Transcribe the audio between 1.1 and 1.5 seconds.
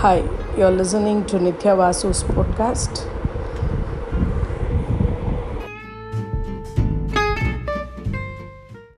to